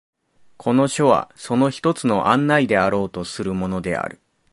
[0.57, 4.19] この書はその一つの案内であろうとするものである。